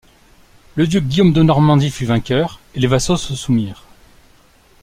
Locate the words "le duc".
0.73-1.05